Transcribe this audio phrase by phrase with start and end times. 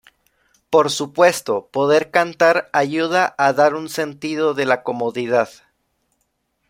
[0.71, 5.49] Por supuesto, poder cantar ayuda a dar un sentido de la comodidad.